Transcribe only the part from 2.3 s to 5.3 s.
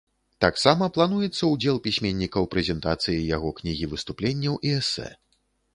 ў прэзентацыі яго кнігі выступленняў і эсэ.